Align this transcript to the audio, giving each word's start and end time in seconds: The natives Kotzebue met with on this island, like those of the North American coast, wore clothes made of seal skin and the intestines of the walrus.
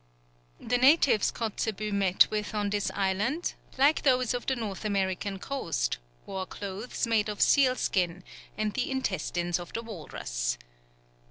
The 0.59 0.79
natives 0.79 1.29
Kotzebue 1.29 1.91
met 1.91 2.27
with 2.31 2.55
on 2.55 2.71
this 2.71 2.89
island, 2.95 3.53
like 3.77 4.01
those 4.01 4.33
of 4.33 4.47
the 4.47 4.55
North 4.55 4.83
American 4.83 5.37
coast, 5.37 5.99
wore 6.25 6.47
clothes 6.47 7.05
made 7.05 7.29
of 7.29 7.39
seal 7.39 7.75
skin 7.75 8.23
and 8.57 8.73
the 8.73 8.89
intestines 8.89 9.59
of 9.59 9.73
the 9.73 9.83
walrus. 9.83 10.57